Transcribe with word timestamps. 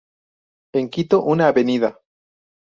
En 0.73 0.89
Quito, 0.89 1.21
una 1.21 1.47
avenida. 1.49 2.01